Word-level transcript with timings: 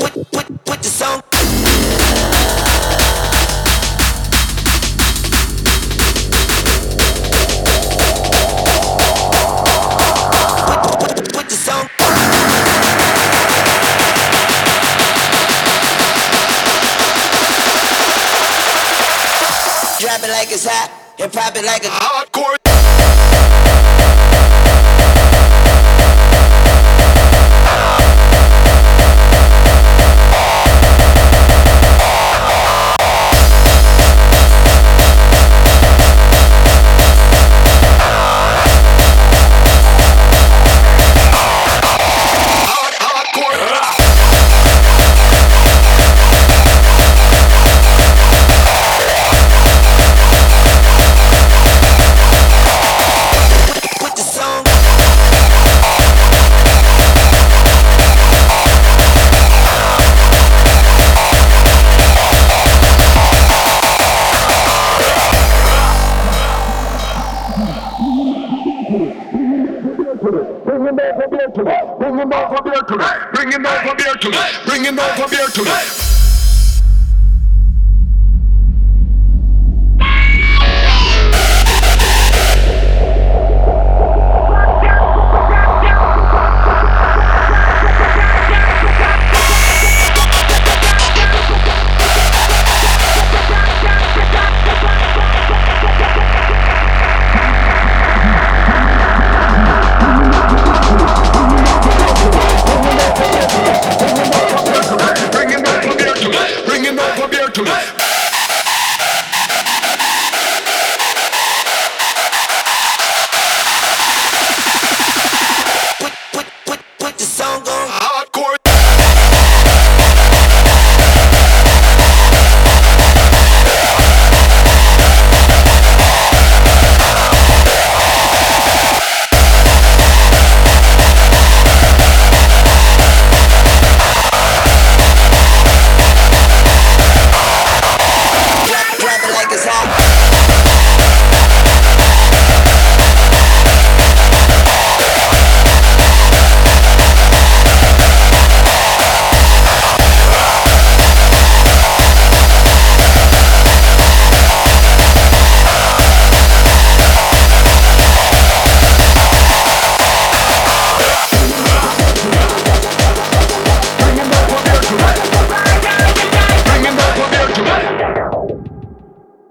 Drop 0.00 0.16
it 20.24 20.30
like 20.30 20.50
it's 20.50 20.64
hot 20.64 20.90
and 21.20 21.30
pop 21.30 21.54
it 21.56 21.64
like 21.64 21.84
a 21.84 21.88
Hardcore. 21.88 22.69
Him 70.90 70.98
over 70.98 71.36
here 71.36 71.48
to 71.48 71.64
me. 71.64 71.72
Bring 71.98 72.18
him 72.18 72.32
over 72.32 72.70
here 72.70 72.82
to 72.82 72.96
me. 72.96 73.04
Bring 73.32 73.52
him 73.52 73.66
over 73.66 74.02
here 74.02 74.14
to 74.14 74.30
me. 74.30 74.38
Bring 74.66 74.84
him 74.84 74.98
over 74.98 75.36
here 75.36 75.46
to 75.46 75.64
me. 75.64 76.09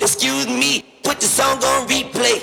Excuse 0.02 0.48
me, 0.48 0.86
put 1.04 1.20
the 1.20 1.26
song 1.26 1.62
on 1.62 1.86
replay. 1.90 2.40